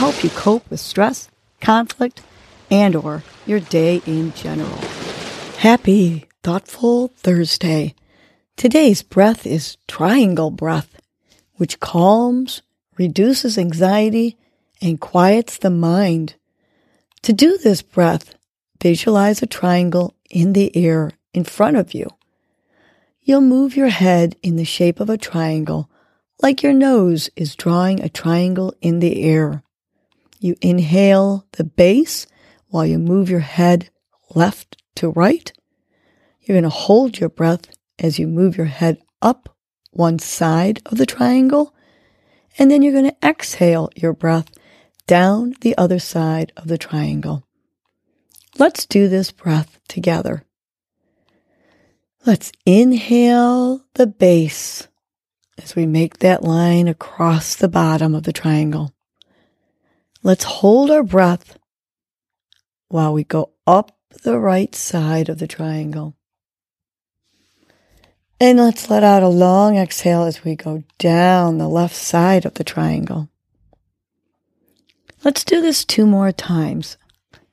[0.00, 1.28] help you cope with stress,
[1.60, 2.22] conflict,
[2.70, 4.78] and or your day in general.
[5.58, 7.94] Happy thoughtful Thursday.
[8.56, 10.98] Today's breath is triangle breath,
[11.56, 12.62] which calms,
[12.96, 14.38] reduces anxiety,
[14.80, 16.34] and quiets the mind.
[17.24, 18.34] To do this breath,
[18.80, 22.08] visualize a triangle in the air in front of you.
[23.20, 25.90] You'll move your head in the shape of a triangle
[26.40, 29.62] like your nose is drawing a triangle in the air.
[30.40, 32.26] You inhale the base
[32.68, 33.90] while you move your head
[34.34, 35.52] left to right.
[36.40, 37.66] You're going to hold your breath
[37.98, 39.54] as you move your head up
[39.90, 41.74] one side of the triangle.
[42.58, 44.50] And then you're going to exhale your breath
[45.06, 47.44] down the other side of the triangle.
[48.58, 50.44] Let's do this breath together.
[52.24, 54.88] Let's inhale the base
[55.58, 58.94] as we make that line across the bottom of the triangle.
[60.22, 61.58] Let's hold our breath
[62.88, 66.16] while we go up the right side of the triangle.
[68.38, 72.54] And let's let out a long exhale as we go down the left side of
[72.54, 73.28] the triangle.
[75.24, 76.96] Let's do this two more times.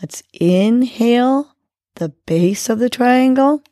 [0.00, 1.54] Let's inhale
[1.96, 3.62] the base of the triangle.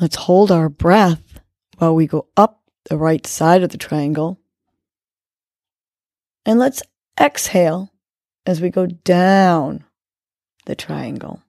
[0.00, 1.40] Let's hold our breath
[1.78, 4.40] while we go up the right side of the triangle.
[6.46, 6.82] And let's
[7.18, 7.92] exhale
[8.46, 9.84] as we go down
[10.66, 11.42] the triangle.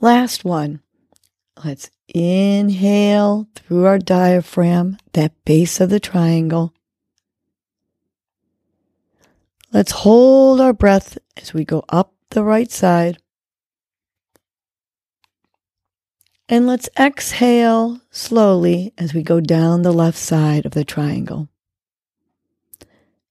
[0.00, 0.80] Last one.
[1.64, 6.74] Let's inhale through our diaphragm, that base of the triangle.
[9.72, 13.18] Let's hold our breath as we go up the right side.
[16.48, 21.48] And let's exhale slowly as we go down the left side of the triangle.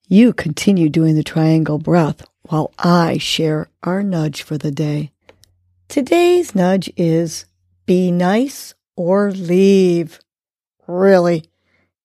[0.08, 5.12] You continue doing the triangle breath while I share our nudge for the day.
[5.88, 7.46] Today's nudge is
[7.88, 10.20] be nice or leave.
[10.86, 11.46] Really,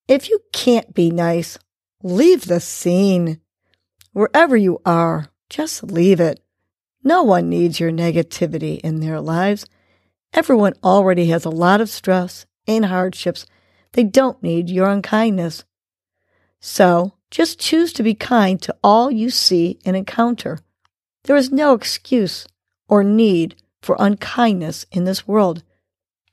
[0.09, 1.59] if you can't be nice,
[2.03, 3.39] leave the scene.
[4.13, 6.41] Wherever you are, just leave it.
[7.05, 9.67] No one needs your negativity in their lives.
[10.33, 13.45] Everyone already has a lot of stress and hardships.
[13.93, 15.65] They don't need your unkindness.
[16.61, 20.59] So just choose to be kind to all you see and encounter.
[21.25, 22.47] There is no excuse
[22.89, 25.63] or need for unkindness in this world.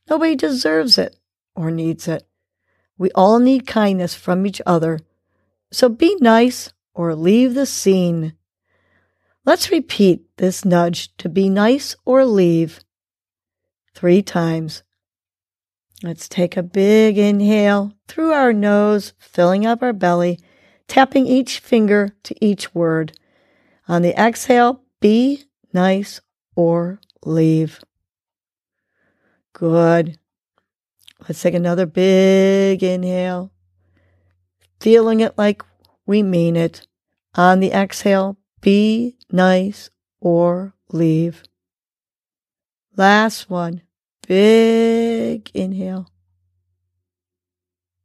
[0.09, 1.15] Nobody deserves it
[1.55, 2.27] or needs it.
[2.97, 4.99] We all need kindness from each other.
[5.71, 8.33] So be nice or leave the scene.
[9.45, 12.79] Let's repeat this nudge to be nice or leave
[13.93, 14.83] three times.
[16.03, 20.39] Let's take a big inhale through our nose, filling up our belly,
[20.87, 23.17] tapping each finger to each word.
[23.87, 26.21] On the exhale, be nice
[26.55, 27.79] or leave.
[29.53, 30.17] Good.
[31.27, 33.51] Let's take another big inhale,
[34.79, 35.63] feeling it like
[36.05, 36.87] we mean it.
[37.35, 39.89] On the exhale, be nice
[40.19, 41.43] or leave.
[42.95, 43.81] Last one.
[44.27, 46.09] Big inhale.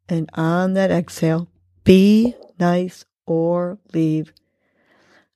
[0.08, 1.48] And on that exhale,
[1.84, 4.32] be nice or leave.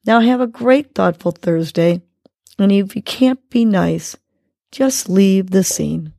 [0.07, 2.03] Now have a great thoughtful Thursday.
[2.57, 4.17] And if you can't be nice,
[4.71, 6.13] just leave the scene.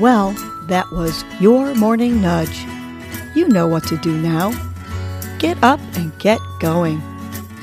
[0.00, 0.32] Well,
[0.66, 2.58] that was your morning nudge.
[3.36, 4.50] You know what to do now.
[5.38, 7.00] Get up and get going.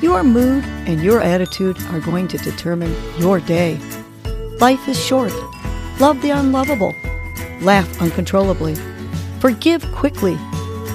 [0.01, 3.77] Your mood and your attitude are going to determine your day.
[4.61, 5.33] Life is short.
[5.99, 6.93] Love the unlovable.
[7.61, 8.75] Laugh uncontrollably.
[9.39, 10.37] Forgive quickly.